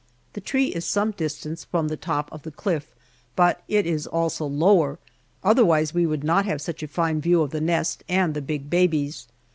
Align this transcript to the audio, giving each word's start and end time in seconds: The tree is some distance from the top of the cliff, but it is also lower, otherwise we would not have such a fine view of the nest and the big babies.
The 0.33 0.41
tree 0.41 0.69
is 0.69 0.83
some 0.83 1.11
distance 1.11 1.63
from 1.63 1.87
the 1.87 1.95
top 1.95 2.27
of 2.31 2.41
the 2.41 2.49
cliff, 2.49 2.95
but 3.35 3.61
it 3.67 3.85
is 3.85 4.07
also 4.07 4.47
lower, 4.47 4.97
otherwise 5.43 5.93
we 5.93 6.07
would 6.07 6.23
not 6.23 6.45
have 6.45 6.59
such 6.59 6.81
a 6.81 6.87
fine 6.87 7.21
view 7.21 7.43
of 7.43 7.51
the 7.51 7.61
nest 7.61 8.03
and 8.09 8.33
the 8.33 8.41
big 8.41 8.67
babies. 8.67 9.27